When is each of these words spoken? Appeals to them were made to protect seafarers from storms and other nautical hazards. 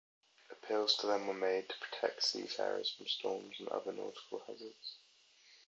Appeals 0.49 0.95
to 0.95 1.05
them 1.05 1.27
were 1.27 1.33
made 1.35 1.69
to 1.69 1.75
protect 1.77 2.23
seafarers 2.23 2.89
from 2.89 3.05
storms 3.05 3.57
and 3.59 3.67
other 3.67 3.93
nautical 3.93 4.39
hazards. 4.47 4.95